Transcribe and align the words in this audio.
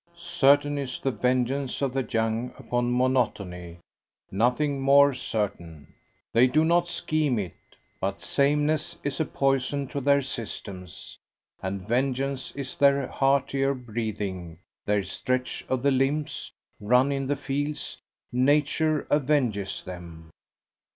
Certain 0.17 0.79
is 0.79 0.99
the 0.99 1.11
vengeance 1.11 1.79
of 1.79 1.93
the 1.93 2.01
young 2.01 2.51
upon 2.57 2.91
monotony; 2.91 3.77
nothing 4.31 4.81
more 4.81 5.13
certain. 5.13 5.93
They 6.33 6.47
do 6.47 6.65
not 6.65 6.87
scheme 6.87 7.37
it, 7.37 7.53
but 7.99 8.19
sameness 8.19 8.97
is 9.03 9.19
a 9.19 9.25
poison 9.25 9.85
to 9.89 10.01
their 10.01 10.23
systems; 10.23 11.19
and 11.61 11.87
vengeance 11.87 12.49
is 12.55 12.75
their 12.77 13.05
heartier 13.05 13.75
breathing, 13.75 14.57
their 14.87 15.03
stretch 15.03 15.63
of 15.69 15.83
the 15.83 15.91
limbs, 15.91 16.51
run 16.79 17.11
in 17.11 17.27
the 17.27 17.35
fields; 17.35 18.01
nature 18.31 19.05
avenges 19.11 19.83
them. 19.83 20.31